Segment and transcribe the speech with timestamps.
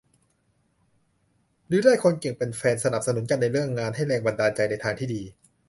[1.67, 5.21] หรือได้คนเก่งเป็นแฟน สนับสนุนกันในเรื่องงาน ให้แรงบันดาลใจในทางที่ดี